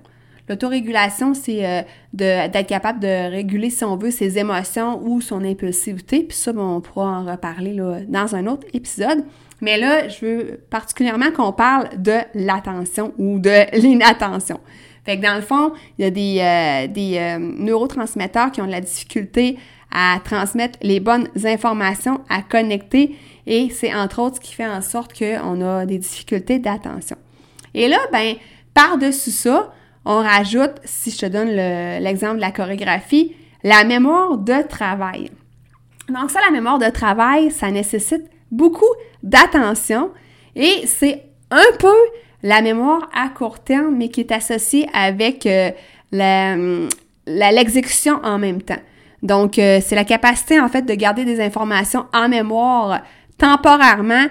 L'autorégulation, 0.47 1.33
c'est 1.33 1.65
euh, 1.65 1.81
d'être 2.13 2.67
capable 2.67 2.99
de 2.99 3.31
réguler, 3.31 3.71
si 3.71 3.83
on 3.83 3.97
veut, 3.97 4.11
ses 4.11 4.37
émotions 4.37 5.01
ou 5.03 5.19
son 5.19 5.43
impulsivité. 5.43 6.23
Puis 6.23 6.37
ça, 6.37 6.51
on 6.55 6.81
pourra 6.81 7.19
en 7.19 7.25
reparler 7.25 7.73
là, 7.73 7.99
dans 8.07 8.35
un 8.35 8.45
autre 8.45 8.67
épisode. 8.73 9.25
Mais 9.61 9.77
là, 9.77 10.07
je 10.07 10.25
veux 10.25 10.59
particulièrement 10.69 11.31
qu'on 11.31 11.51
parle 11.51 11.89
de 11.97 12.17
l'attention 12.35 13.13
ou 13.17 13.39
de 13.39 13.65
l'inattention. 13.81 14.59
Fait 15.03 15.17
que 15.17 15.23
dans 15.23 15.35
le 15.35 15.41
fond, 15.41 15.73
il 15.97 16.05
y 16.05 16.07
a 16.07 16.11
des, 16.11 16.39
euh, 16.39 16.87
des 16.91 17.37
neurotransmetteurs 17.39 18.51
qui 18.51 18.61
ont 18.61 18.67
de 18.67 18.71
la 18.71 18.81
difficulté 18.81 19.57
à 19.91 20.19
transmettre 20.23 20.77
les 20.81 20.99
bonnes 20.99 21.27
informations, 21.43 22.21
à 22.29 22.41
connecter, 22.41 23.15
et 23.47 23.69
c'est 23.69 23.93
entre 23.93 24.19
autres 24.19 24.37
ce 24.37 24.41
qui 24.41 24.53
fait 24.53 24.67
en 24.67 24.81
sorte 24.81 25.17
qu'on 25.17 25.61
a 25.61 25.85
des 25.85 25.97
difficultés 25.97 26.59
d'attention. 26.59 27.17
Et 27.73 27.87
là, 27.87 27.97
ben, 28.11 28.35
par-dessus 28.73 29.31
ça, 29.31 29.73
on 30.05 30.17
rajoute, 30.17 30.73
si 30.83 31.11
je 31.11 31.17
te 31.17 31.25
donne 31.25 31.49
l'exemple 31.49 32.35
de 32.35 32.41
la 32.41 32.51
chorégraphie, 32.51 33.35
la 33.63 33.83
mémoire 33.83 34.37
de 34.37 34.67
travail. 34.67 35.31
Donc 36.07 36.29
ça, 36.29 36.39
la 36.45 36.51
mémoire 36.51 36.77
de 36.77 36.89
travail, 36.89 37.51
ça 37.51 37.71
nécessite 37.71 38.29
beaucoup 38.51 38.85
d'attention 39.23 40.11
et 40.55 40.85
c'est 40.85 41.23
un 41.49 41.77
peu 41.79 41.95
la 42.43 42.61
mémoire 42.61 43.09
à 43.13 43.29
court 43.29 43.59
terme, 43.59 43.95
mais 43.95 44.09
qui 44.09 44.21
est 44.21 44.31
associée 44.31 44.87
avec 44.93 45.47
euh, 45.47 45.71
l'exécution 47.25 48.19
en 48.23 48.37
même 48.37 48.61
temps. 48.61 48.81
Donc, 49.23 49.59
euh, 49.59 49.79
c'est 49.81 49.95
la 49.95 50.03
capacité, 50.03 50.59
en 50.59 50.67
fait, 50.67 50.83
de 50.83 50.93
garder 50.93 51.25
des 51.25 51.41
informations 51.41 52.05
en 52.13 52.29
mémoire 52.29 53.01
temporairement 53.37 54.27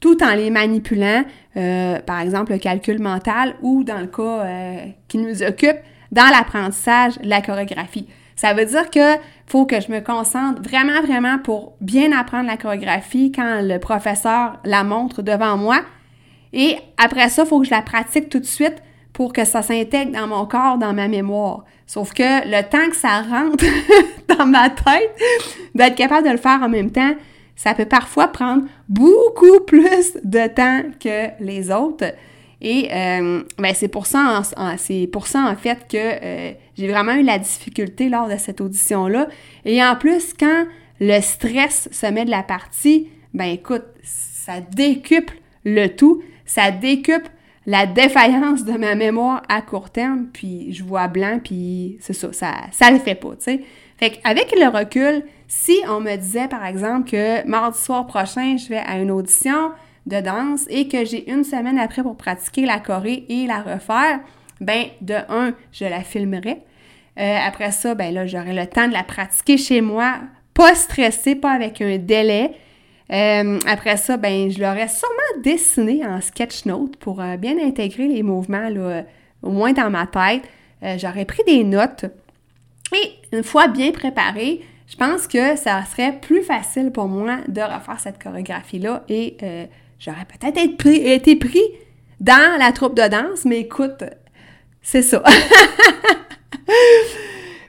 tout 0.00 0.22
en 0.22 0.34
les 0.34 0.50
manipulant, 0.50 1.24
euh, 1.56 1.98
par 2.00 2.20
exemple 2.20 2.52
le 2.52 2.58
calcul 2.58 3.00
mental 3.00 3.56
ou 3.62 3.82
dans 3.84 3.98
le 3.98 4.06
cas 4.06 4.22
euh, 4.22 4.76
qui 5.08 5.18
nous 5.18 5.42
occupe, 5.42 5.78
dans 6.12 6.30
l'apprentissage, 6.30 7.14
la 7.22 7.40
chorégraphie. 7.42 8.06
Ça 8.36 8.54
veut 8.54 8.64
dire 8.64 8.88
que 8.90 9.16
faut 9.46 9.66
que 9.66 9.80
je 9.80 9.90
me 9.90 10.00
concentre 10.00 10.62
vraiment, 10.62 11.02
vraiment 11.02 11.38
pour 11.38 11.74
bien 11.80 12.16
apprendre 12.16 12.46
la 12.46 12.56
chorégraphie 12.56 13.32
quand 13.32 13.60
le 13.62 13.78
professeur 13.78 14.60
la 14.64 14.84
montre 14.84 15.22
devant 15.22 15.56
moi. 15.56 15.80
Et 16.52 16.76
après 16.96 17.28
ça, 17.28 17.42
il 17.42 17.48
faut 17.48 17.58
que 17.60 17.66
je 17.66 17.72
la 17.72 17.82
pratique 17.82 18.28
tout 18.28 18.38
de 18.38 18.44
suite 18.44 18.76
pour 19.12 19.32
que 19.32 19.44
ça 19.44 19.62
s'intègre 19.62 20.12
dans 20.12 20.28
mon 20.28 20.46
corps, 20.46 20.78
dans 20.78 20.94
ma 20.94 21.08
mémoire. 21.08 21.64
Sauf 21.86 22.12
que 22.12 22.22
le 22.22 22.62
temps 22.62 22.88
que 22.88 22.96
ça 22.96 23.22
rentre 23.22 23.64
ma 24.46 24.70
tête, 24.70 25.14
d'être 25.74 25.94
capable 25.94 26.26
de 26.26 26.32
le 26.32 26.38
faire 26.38 26.60
en 26.62 26.68
même 26.68 26.90
temps, 26.90 27.14
ça 27.56 27.74
peut 27.74 27.86
parfois 27.86 28.28
prendre 28.28 28.64
beaucoup 28.88 29.60
plus 29.66 30.16
de 30.24 30.46
temps 30.46 30.82
que 31.00 31.42
les 31.42 31.70
autres. 31.70 32.14
Et 32.60 32.88
euh, 32.92 33.42
ben 33.58 33.72
c'est 33.74 33.88
pour 33.88 34.06
ça, 34.06 34.42
c'est 34.78 35.08
pour 35.12 35.26
ça 35.26 35.44
en 35.44 35.54
fait 35.54 35.86
que 35.88 35.96
euh, 35.96 36.52
j'ai 36.76 36.88
vraiment 36.88 37.14
eu 37.14 37.22
la 37.22 37.38
difficulté 37.38 38.08
lors 38.08 38.28
de 38.28 38.36
cette 38.36 38.60
audition-là. 38.60 39.28
Et 39.64 39.82
en 39.82 39.94
plus, 39.96 40.34
quand 40.38 40.66
le 41.00 41.20
stress 41.20 41.88
se 41.92 42.06
met 42.06 42.24
de 42.24 42.30
la 42.30 42.42
partie, 42.42 43.08
ben 43.32 43.44
écoute, 43.44 43.84
ça 44.02 44.60
décuple 44.60 45.34
le 45.64 45.88
tout, 45.88 46.22
ça 46.46 46.70
décuple 46.70 47.30
la 47.66 47.86
défaillance 47.86 48.64
de 48.64 48.72
ma 48.72 48.94
mémoire 48.94 49.42
à 49.48 49.60
court 49.60 49.90
terme, 49.90 50.28
puis 50.32 50.72
je 50.72 50.82
vois 50.82 51.06
blanc, 51.06 51.38
puis 51.42 51.98
c'est 52.00 52.14
ça, 52.14 52.32
ça, 52.32 52.54
ça 52.72 52.90
le 52.90 52.98
fait 52.98 53.14
pas, 53.14 53.32
tu 53.32 53.44
sais. 53.44 53.60
Fait 53.98 54.10
qu'avec 54.10 54.52
le 54.52 54.68
recul, 54.68 55.24
si 55.48 55.76
on 55.88 56.00
me 56.00 56.14
disait, 56.16 56.48
par 56.48 56.64
exemple, 56.64 57.10
que 57.10 57.46
mardi 57.46 57.78
soir 57.78 58.06
prochain, 58.06 58.56
je 58.56 58.68
vais 58.68 58.78
à 58.78 58.98
une 58.98 59.10
audition 59.10 59.72
de 60.06 60.20
danse 60.20 60.64
et 60.70 60.88
que 60.88 61.04
j'ai 61.04 61.30
une 61.30 61.44
semaine 61.44 61.78
après 61.78 62.02
pour 62.02 62.16
pratiquer 62.16 62.64
la 62.64 62.78
choré 62.78 63.24
et 63.28 63.46
la 63.46 63.60
refaire, 63.60 64.20
ben 64.60 64.86
de 65.00 65.14
un, 65.28 65.54
je 65.72 65.84
la 65.84 66.00
filmerais. 66.00 66.62
Euh, 67.18 67.36
après 67.44 67.72
ça, 67.72 67.94
ben 67.94 68.14
là, 68.14 68.26
j'aurais 68.26 68.54
le 68.54 68.66
temps 68.66 68.86
de 68.86 68.92
la 68.92 69.02
pratiquer 69.02 69.58
chez 69.58 69.80
moi, 69.80 70.14
pas 70.54 70.74
stressée, 70.74 71.34
pas 71.34 71.52
avec 71.52 71.80
un 71.80 71.98
délai. 71.98 72.52
Euh, 73.10 73.58
après 73.66 73.96
ça, 73.96 74.16
ben 74.16 74.50
je 74.50 74.60
l'aurais 74.60 74.88
sûrement 74.88 75.42
dessiné 75.42 76.06
en 76.06 76.20
sketch 76.20 76.66
note 76.66 76.96
pour 76.96 77.20
euh, 77.20 77.36
bien 77.36 77.58
intégrer 77.58 78.06
les 78.06 78.22
mouvements, 78.22 78.68
là, 78.68 79.02
au 79.42 79.50
moins 79.50 79.72
dans 79.72 79.90
ma 79.90 80.06
tête. 80.06 80.42
j'aurais 81.00 81.24
pris 81.24 81.42
des 81.46 81.64
notes. 81.64 82.06
Et 82.94 83.36
une 83.36 83.44
fois 83.44 83.68
bien 83.68 83.92
préparée, 83.92 84.62
je 84.86 84.96
pense 84.96 85.26
que 85.26 85.56
ça 85.56 85.84
serait 85.84 86.18
plus 86.20 86.42
facile 86.42 86.90
pour 86.90 87.08
moi 87.08 87.38
de 87.48 87.60
refaire 87.60 88.00
cette 88.00 88.22
chorégraphie-là 88.22 89.04
et 89.08 89.36
euh, 89.42 89.66
j'aurais 89.98 90.24
peut-être 90.24 90.58
été 90.58 91.36
pris, 91.36 91.62
dans 92.20 92.58
la 92.58 92.72
troupe 92.72 92.96
de 92.96 93.06
danse, 93.06 93.44
mais 93.44 93.60
écoute, 93.60 94.02
c'est 94.82 95.02
ça. 95.02 95.22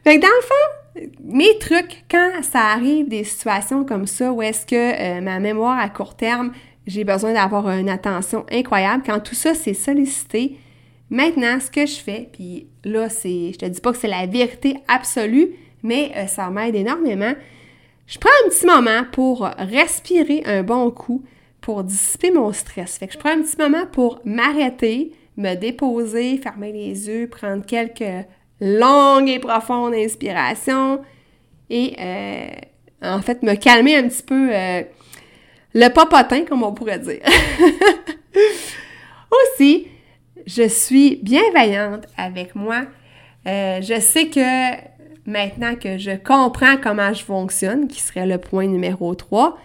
fait 0.03 0.17
que 0.17 0.21
dans 0.21 0.27
le 0.27 0.41
fond, 0.41 1.11
mes 1.23 1.59
trucs, 1.59 2.05
quand 2.09 2.41
ça 2.41 2.61
arrive 2.67 3.07
des 3.09 3.23
situations 3.23 3.83
comme 3.83 4.07
ça, 4.07 4.31
où 4.31 4.41
est-ce 4.41 4.65
que 4.65 4.75
euh, 4.75 5.21
ma 5.21 5.39
mémoire 5.39 5.77
à 5.77 5.89
court 5.89 6.15
terme, 6.15 6.51
j'ai 6.87 7.03
besoin 7.03 7.33
d'avoir 7.33 7.69
une 7.69 7.89
attention 7.89 8.45
incroyable, 8.51 9.03
quand 9.05 9.19
tout 9.19 9.35
ça 9.35 9.53
s'est 9.53 9.75
sollicité, 9.75 10.57
Maintenant, 11.09 11.59
ce 11.59 11.71
que 11.71 11.85
je 11.85 11.95
fais, 11.95 12.29
puis 12.31 12.67
là, 12.83 13.09
c'est, 13.09 13.51
je 13.53 13.57
te 13.57 13.65
dis 13.65 13.81
pas 13.81 13.91
que 13.91 13.97
c'est 13.97 14.07
la 14.07 14.25
vérité 14.25 14.77
absolue, 14.87 15.55
mais 15.81 16.11
euh, 16.15 16.27
ça 16.27 16.49
m'aide 16.49 16.75
énormément. 16.75 17.33
Je 18.05 18.17
prends 18.19 18.29
un 18.45 18.49
petit 18.49 18.65
moment 18.65 19.03
pour 19.11 19.49
respirer 19.57 20.43
un 20.45 20.63
bon 20.63 20.91
coup, 20.91 21.23
pour 21.61 21.83
dissiper 21.83 22.31
mon 22.31 22.51
stress. 22.53 22.97
Fait 22.97 23.07
que 23.07 23.13
je 23.13 23.19
prends 23.19 23.31
un 23.31 23.41
petit 23.41 23.57
moment 23.57 23.85
pour 23.91 24.19
m'arrêter, 24.25 25.11
me 25.37 25.55
déposer, 25.55 26.37
fermer 26.37 26.71
les 26.71 27.07
yeux, 27.07 27.27
prendre 27.27 27.65
quelques 27.65 28.25
longues 28.59 29.29
et 29.29 29.39
profondes 29.39 29.93
inspirations 29.93 31.01
et 31.69 31.95
euh, 31.99 32.47
en 33.01 33.21
fait 33.21 33.43
me 33.43 33.55
calmer 33.55 33.95
un 33.95 34.07
petit 34.07 34.23
peu 34.23 34.49
euh, 34.51 34.81
le 35.73 35.87
papotin, 35.89 36.43
comme 36.45 36.63
on 36.63 36.73
pourrait 36.73 36.99
dire. 36.99 37.21
Aussi, 39.31 39.87
je 40.45 40.67
suis 40.67 41.17
bienveillante 41.17 42.05
avec 42.17 42.55
moi. 42.55 42.83
Euh, 43.47 43.81
je 43.81 43.99
sais 43.99 44.27
que 44.27 44.75
maintenant 45.25 45.75
que 45.75 45.97
je 45.97 46.11
comprends 46.11 46.77
comment 46.77 47.13
je 47.13 47.23
fonctionne, 47.23 47.87
qui 47.87 48.01
serait 48.01 48.25
le 48.25 48.37
point 48.37 48.67
numéro 48.67 49.15
3, 49.15 49.57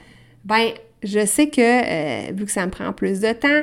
ben 0.44 0.70
je 1.02 1.24
sais 1.26 1.48
que, 1.48 1.60
euh, 1.60 2.32
vu 2.32 2.44
que 2.46 2.50
ça 2.50 2.64
me 2.66 2.70
prend 2.70 2.92
plus 2.92 3.20
de 3.20 3.32
temps, 3.32 3.62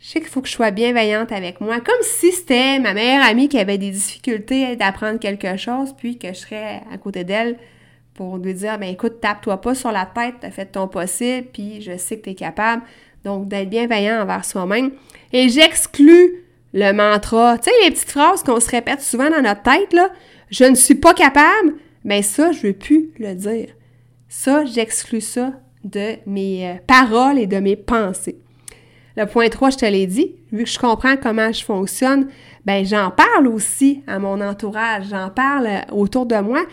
je 0.00 0.08
sais 0.08 0.20
qu'il 0.20 0.28
faut 0.28 0.42
que 0.42 0.48
je 0.48 0.54
sois 0.54 0.72
bienveillante 0.72 1.30
avec 1.30 1.60
moi, 1.60 1.80
comme 1.80 2.02
si 2.02 2.32
c'était 2.32 2.80
ma 2.80 2.92
meilleure 2.92 3.24
amie 3.24 3.48
qui 3.48 3.58
avait 3.58 3.78
des 3.78 3.90
difficultés 3.90 4.74
d'apprendre 4.76 5.20
quelque 5.20 5.56
chose, 5.56 5.94
puis 5.96 6.18
que 6.18 6.28
je 6.28 6.38
serais 6.40 6.82
à 6.92 6.98
côté 6.98 7.24
d'elle 7.24 7.56
pour 8.14 8.36
lui 8.36 8.52
dire, 8.52 8.78
ben 8.78 8.88
écoute, 8.88 9.20
tape-toi 9.20 9.60
pas 9.60 9.74
sur 9.74 9.92
la 9.92 10.06
tête, 10.06 10.34
t'as 10.40 10.50
fait 10.50 10.66
ton 10.66 10.88
possible, 10.88 11.46
puis 11.52 11.80
je 11.80 11.96
sais 11.96 12.18
que 12.18 12.24
tu 12.24 12.30
es 12.30 12.34
capable. 12.34 12.82
Donc, 13.24 13.48
d'être 13.48 13.70
bienveillant 13.70 14.22
envers 14.22 14.44
soi-même. 14.44 14.90
Et 15.32 15.48
j'exclus 15.48 16.41
le 16.74 16.92
mantra, 16.92 17.58
tu 17.58 17.64
sais, 17.64 17.76
les 17.84 17.90
petites 17.90 18.10
phrases 18.10 18.42
qu'on 18.42 18.60
se 18.60 18.70
répète 18.70 19.00
souvent 19.00 19.30
dans 19.30 19.42
notre 19.42 19.62
tête, 19.62 19.92
là, 19.92 20.10
je 20.50 20.64
ne 20.64 20.74
suis 20.74 20.94
pas 20.94 21.14
capable, 21.14 21.74
mais 22.04 22.22
ça, 22.22 22.52
je 22.52 22.58
ne 22.58 22.62
veux 22.68 22.72
plus 22.72 23.10
le 23.18 23.34
dire. 23.34 23.68
Ça, 24.28 24.64
j'exclus 24.64 25.20
ça 25.20 25.52
de 25.84 26.14
mes 26.26 26.68
euh, 26.68 26.74
paroles 26.86 27.38
et 27.38 27.46
de 27.46 27.58
mes 27.58 27.76
pensées. 27.76 28.38
Le 29.16 29.26
point 29.26 29.48
3, 29.48 29.70
je 29.70 29.76
te 29.76 29.84
l'ai 29.84 30.06
dit, 30.06 30.34
vu 30.52 30.64
que 30.64 30.70
je 30.70 30.78
comprends 30.78 31.16
comment 31.16 31.52
je 31.52 31.62
fonctionne, 31.64 32.28
ben 32.64 32.84
j'en 32.84 33.10
parle 33.10 33.46
aussi 33.46 34.02
à 34.06 34.18
mon 34.18 34.40
entourage, 34.40 35.06
j'en 35.10 35.28
parle 35.28 35.66
euh, 35.66 35.80
autour 35.92 36.24
de 36.26 36.36
moi. 36.36 36.64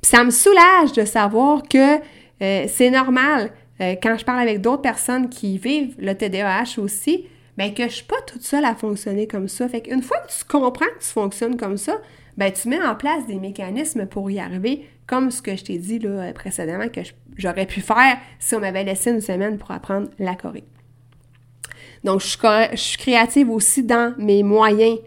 Puis 0.00 0.10
ça 0.10 0.22
me 0.22 0.30
soulage 0.30 0.92
de 0.92 1.04
savoir 1.04 1.62
que 1.62 1.96
euh, 2.40 2.66
c'est 2.68 2.90
normal 2.90 3.50
quand 4.02 4.18
je 4.18 4.24
parle 4.24 4.40
avec 4.40 4.60
d'autres 4.60 4.82
personnes 4.82 5.28
qui 5.28 5.56
vivent 5.56 5.94
le 5.98 6.12
TDAH 6.12 6.78
aussi, 6.78 7.26
ben 7.58 7.74
que 7.74 7.82
je 7.88 7.94
suis 7.94 8.04
pas 8.04 8.20
toute 8.24 8.42
seule 8.42 8.64
à 8.64 8.76
fonctionner 8.76 9.26
comme 9.26 9.48
ça. 9.48 9.68
Fait 9.68 9.80
qu'une 9.80 10.00
fois 10.00 10.18
que 10.18 10.28
tu 10.28 10.44
comprends 10.44 10.86
que 10.96 11.02
tu 11.02 11.08
fonctionnes 11.08 11.56
comme 11.56 11.76
ça, 11.76 11.98
ben 12.36 12.52
tu 12.52 12.68
mets 12.68 12.80
en 12.80 12.94
place 12.94 13.26
des 13.26 13.34
mécanismes 13.34 14.06
pour 14.06 14.30
y 14.30 14.38
arriver, 14.38 14.88
comme 15.08 15.32
ce 15.32 15.42
que 15.42 15.56
je 15.56 15.64
t'ai 15.64 15.76
dit 15.76 15.98
là, 15.98 16.32
précédemment 16.32 16.88
que 16.88 17.00
j'aurais 17.36 17.66
pu 17.66 17.80
faire 17.80 18.16
si 18.38 18.54
on 18.54 18.60
m'avait 18.60 18.84
laissé 18.84 19.10
une 19.10 19.20
semaine 19.20 19.58
pour 19.58 19.72
apprendre 19.72 20.08
la 20.20 20.36
Corée. 20.36 20.62
Donc, 22.04 22.20
je 22.20 22.76
suis, 22.76 22.96
créative 22.96 23.50
aussi 23.50 23.82
dans 23.82 24.14
mes 24.18 24.44
moyens 24.44 24.98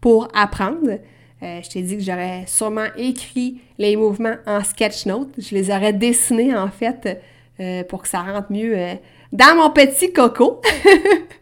pour 0.00 0.28
apprendre. 0.32 1.00
Euh, 1.42 1.60
je 1.60 1.68
t'ai 1.68 1.82
dit 1.82 1.96
que 1.96 2.04
j'aurais 2.04 2.44
sûrement 2.46 2.86
écrit 2.96 3.60
les 3.78 3.96
mouvements 3.96 4.36
en 4.46 4.62
sketch 4.62 5.06
note. 5.06 5.30
Je 5.38 5.56
les 5.56 5.70
aurais 5.70 5.92
dessinés 5.92 6.54
en 6.54 6.70
fait 6.70 7.20
euh, 7.58 7.82
pour 7.82 8.02
que 8.02 8.08
ça 8.08 8.22
rentre 8.22 8.52
mieux 8.52 8.78
euh, 8.78 8.94
dans 9.32 9.56
mon 9.56 9.70
petit 9.70 10.12
coco. 10.12 10.60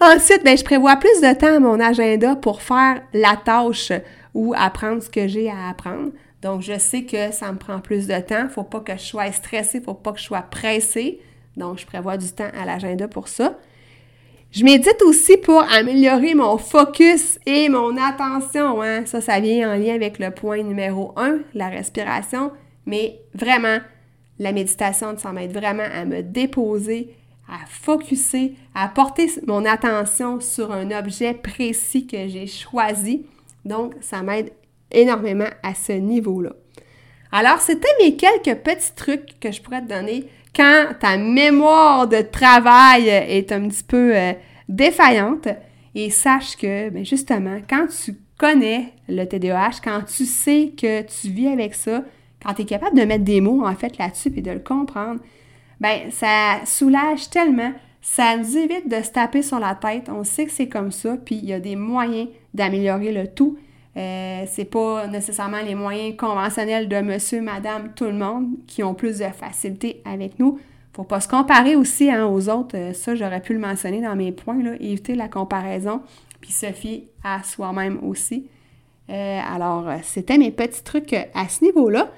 Ensuite, 0.00 0.44
ben, 0.44 0.56
je 0.56 0.64
prévois 0.64 0.96
plus 0.96 1.20
de 1.20 1.34
temps 1.34 1.56
à 1.56 1.60
mon 1.60 1.80
agenda 1.80 2.36
pour 2.36 2.62
faire 2.62 3.02
la 3.12 3.36
tâche 3.36 3.92
ou 4.34 4.54
apprendre 4.56 5.02
ce 5.02 5.08
que 5.08 5.28
j'ai 5.28 5.48
à 5.48 5.68
apprendre. 5.70 6.10
Donc, 6.42 6.60
je 6.60 6.78
sais 6.78 7.04
que 7.04 7.32
ça 7.32 7.50
me 7.52 7.58
prend 7.58 7.80
plus 7.80 8.06
de 8.06 8.18
temps. 8.20 8.40
Il 8.40 8.44
ne 8.44 8.48
faut 8.48 8.64
pas 8.64 8.80
que 8.80 8.92
je 8.92 9.02
sois 9.02 9.32
stressée, 9.32 9.78
il 9.78 9.80
ne 9.80 9.84
faut 9.86 9.94
pas 9.94 10.12
que 10.12 10.18
je 10.18 10.24
sois 10.24 10.42
pressée. 10.42 11.20
Donc, 11.56 11.78
je 11.78 11.86
prévois 11.86 12.18
du 12.18 12.28
temps 12.30 12.50
à 12.60 12.66
l'agenda 12.66 13.08
pour 13.08 13.28
ça. 13.28 13.56
Je 14.50 14.62
médite 14.62 15.02
aussi 15.02 15.36
pour 15.36 15.62
améliorer 15.62 16.34
mon 16.34 16.58
focus 16.58 17.38
et 17.46 17.68
mon 17.68 17.96
attention. 17.96 18.82
Hein. 18.82 19.06
Ça, 19.06 19.20
ça 19.20 19.40
vient 19.40 19.72
en 19.72 19.76
lien 19.76 19.94
avec 19.94 20.18
le 20.18 20.30
point 20.30 20.62
numéro 20.62 21.12
un, 21.16 21.38
la 21.54 21.68
respiration. 21.68 22.52
Mais 22.86 23.18
vraiment, 23.34 23.78
la 24.38 24.52
méditation, 24.52 25.16
ça 25.16 25.32
m'aide 25.32 25.52
vraiment 25.52 25.86
à 25.92 26.04
me 26.04 26.22
déposer, 26.22 27.16
à 27.48 27.66
focuser, 27.68 28.54
à 28.74 28.88
porter 28.88 29.28
mon 29.46 29.64
attention 29.64 30.40
sur 30.40 30.72
un 30.72 30.90
objet 30.90 31.34
précis 31.34 32.06
que 32.06 32.28
j'ai 32.28 32.46
choisi. 32.46 33.26
Donc, 33.64 33.94
ça 34.00 34.22
m'aide 34.22 34.52
énormément 34.90 35.50
à 35.62 35.74
ce 35.74 35.92
niveau-là. 35.92 36.50
Alors, 37.32 37.60
c'était 37.60 37.88
mes 38.00 38.16
quelques 38.16 38.58
petits 38.60 38.94
trucs 38.94 39.38
que 39.40 39.50
je 39.50 39.60
pourrais 39.60 39.82
te 39.82 39.88
donner 39.88 40.28
quand 40.54 40.90
ta 41.00 41.16
mémoire 41.16 42.06
de 42.06 42.20
travail 42.22 43.08
est 43.08 43.50
un 43.50 43.68
petit 43.68 43.82
peu 43.82 44.16
euh, 44.16 44.32
défaillante. 44.68 45.48
Et 45.96 46.10
sache 46.10 46.56
que, 46.56 46.90
ben, 46.90 47.04
justement, 47.04 47.58
quand 47.68 47.86
tu 47.86 48.16
connais 48.38 48.92
le 49.08 49.24
TDAH, 49.24 49.80
quand 49.82 50.02
tu 50.02 50.24
sais 50.24 50.72
que 50.76 51.02
tu 51.02 51.28
vis 51.28 51.48
avec 51.48 51.74
ça, 51.74 52.02
quand 52.42 52.54
tu 52.54 52.62
es 52.62 52.64
capable 52.64 52.98
de 52.98 53.04
mettre 53.04 53.24
des 53.24 53.40
mots 53.40 53.64
en 53.64 53.74
fait 53.74 53.96
là-dessus 53.98 54.32
et 54.36 54.42
de 54.42 54.50
le 54.50 54.58
comprendre, 54.58 55.20
ben 55.80 56.10
ça 56.10 56.60
soulage 56.64 57.30
tellement, 57.30 57.72
ça 58.00 58.36
nous 58.36 58.56
évite 58.56 58.88
de 58.88 59.02
se 59.02 59.10
taper 59.10 59.42
sur 59.42 59.58
la 59.58 59.74
tête. 59.74 60.08
On 60.08 60.24
sait 60.24 60.44
que 60.44 60.52
c'est 60.52 60.68
comme 60.68 60.92
ça, 60.92 61.16
puis 61.16 61.36
il 61.36 61.46
y 61.46 61.52
a 61.52 61.60
des 61.60 61.74
moyens 61.74 62.28
d'améliorer 62.52 63.12
le 63.12 63.26
tout. 63.28 63.58
Euh, 63.96 64.44
c'est 64.46 64.64
pas 64.64 65.06
nécessairement 65.06 65.62
les 65.64 65.74
moyens 65.74 66.16
conventionnels 66.16 66.88
de 66.88 67.00
monsieur, 67.00 67.40
madame, 67.40 67.92
tout 67.94 68.04
le 68.04 68.12
monde 68.12 68.48
qui 68.66 68.82
ont 68.82 68.94
plus 68.94 69.18
de 69.18 69.24
facilité 69.24 70.02
avec 70.04 70.38
nous. 70.38 70.58
Faut 70.92 71.04
pas 71.04 71.20
se 71.20 71.28
comparer 71.28 71.76
aussi 71.76 72.10
hein, 72.10 72.26
aux 72.26 72.48
autres. 72.48 72.76
Euh, 72.76 72.92
ça, 72.92 73.14
j'aurais 73.14 73.40
pu 73.40 73.54
le 73.54 73.60
mentionner 73.60 74.00
dans 74.00 74.16
mes 74.16 74.32
points, 74.32 74.62
là, 74.62 74.72
éviter 74.80 75.14
la 75.14 75.28
comparaison, 75.28 76.02
puis 76.40 76.52
se 76.52 76.66
fier 76.66 77.08
à 77.22 77.42
soi-même 77.42 78.00
aussi. 78.02 78.48
Euh, 79.10 79.40
alors, 79.54 79.88
c'était 80.02 80.38
mes 80.38 80.50
petits 80.50 80.82
trucs 80.82 81.12
à 81.12 81.48
ce 81.48 81.64
niveau-là. 81.64 82.10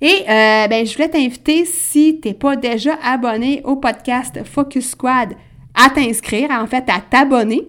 Et 0.00 0.24
ben, 0.26 0.86
je 0.86 0.92
voulais 0.94 1.08
t'inviter, 1.08 1.64
si 1.64 2.20
tu 2.20 2.28
n'es 2.28 2.34
pas 2.34 2.56
déjà 2.56 2.94
abonné 3.02 3.62
au 3.64 3.76
podcast 3.76 4.44
Focus 4.44 4.90
Squad, 4.90 5.34
à 5.74 5.90
t'inscrire, 5.90 6.50
en 6.50 6.66
fait, 6.66 6.84
à 6.88 7.00
t'abonner 7.00 7.68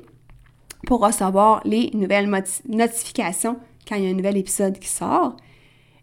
pour 0.85 1.05
recevoir 1.05 1.61
les 1.65 1.89
nouvelles 1.93 2.29
notifications 2.67 3.57
quand 3.87 3.95
il 3.95 4.03
y 4.03 4.07
a 4.07 4.11
un 4.11 4.15
nouvel 4.15 4.37
épisode 4.37 4.77
qui 4.79 4.87
sort. 4.87 5.35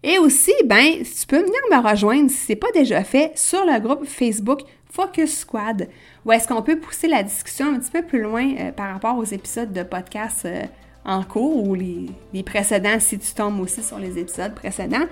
Et 0.02 0.18
aussi, 0.18 0.52
ben, 0.64 1.02
tu 1.02 1.26
peux 1.26 1.38
venir 1.40 1.60
me 1.70 1.88
rejoindre 1.88 2.30
si 2.30 2.36
ce 2.36 2.52
n'est 2.52 2.56
pas 2.56 2.70
déjà 2.72 3.02
fait 3.02 3.32
sur 3.34 3.64
le 3.64 3.80
groupe 3.80 4.04
Facebook 4.04 4.60
Focus 4.90 5.38
Squad, 5.38 5.88
où 6.24 6.32
est-ce 6.32 6.46
qu'on 6.48 6.62
peut 6.62 6.78
pousser 6.78 7.08
la 7.08 7.22
discussion 7.22 7.74
un 7.74 7.78
petit 7.78 7.90
peu 7.90 8.02
plus 8.02 8.22
loin 8.22 8.54
euh, 8.58 8.72
par 8.72 8.92
rapport 8.92 9.18
aux 9.18 9.24
épisodes 9.24 9.72
de 9.72 9.82
podcast 9.82 10.44
euh, 10.46 10.62
en 11.04 11.22
cours 11.22 11.68
ou 11.68 11.74
les, 11.74 12.42
précédents 12.44 13.00
si 13.00 13.18
tu 13.18 13.34
tombes 13.34 13.60
aussi 13.60 13.82
sur 13.82 13.98
les 13.98 14.18
épisodes 14.18 14.54
précédents. 14.54 15.06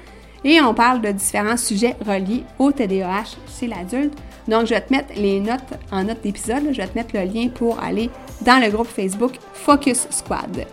Et 0.45 0.61
on 0.61 0.75
parle 0.75 1.01
de 1.01 1.11
différents 1.11 1.57
sujets 1.57 1.97
reliés 2.07 2.45
au 2.59 2.71
TDAH 2.71 3.37
chez 3.59 3.67
l'adulte. 3.67 4.15
Donc, 4.47 4.67
je 4.67 4.75
vais 4.75 4.81
te 4.81 4.93
mettre 4.93 5.15
les 5.17 5.41
notes 5.41 5.73
en 5.91 6.05
note 6.05 6.21
d'épisode. 6.23 6.65
Je 6.71 6.77
vais 6.77 6.87
te 6.87 6.97
mettre 6.97 7.15
le 7.15 7.25
lien 7.25 7.49
pour 7.49 7.83
aller 7.83 8.11
dans 8.43 8.63
le 8.63 8.71
groupe 8.71 8.89
Facebook 8.89 9.33
Focus 9.55 10.07
Squad. 10.11 10.67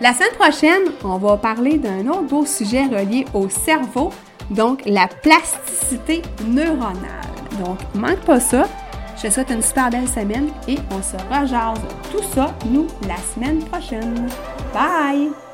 La 0.00 0.12
semaine 0.12 0.34
prochaine, 0.38 0.92
on 1.04 1.16
va 1.16 1.36
parler 1.36 1.78
d'un 1.78 2.06
autre 2.08 2.22
beau 2.22 2.44
sujet 2.44 2.86
relié 2.86 3.24
au 3.34 3.48
cerveau, 3.48 4.10
donc 4.50 4.82
la 4.84 5.06
plasticité 5.06 6.22
neuronale. 6.44 6.96
Donc, 7.64 7.78
manque 7.94 8.20
pas 8.20 8.40
ça. 8.40 8.64
Je 9.16 9.28
te 9.28 9.32
souhaite 9.32 9.50
une 9.50 9.62
super 9.62 9.90
belle 9.90 10.08
semaine 10.08 10.48
et 10.66 10.76
on 10.90 11.00
se 11.00 11.16
rejase 11.32 11.78
tout 12.10 12.22
ça, 12.34 12.52
nous, 12.68 12.88
la 13.06 13.16
semaine 13.32 13.62
prochaine. 13.64 14.28
Bye! 14.74 15.51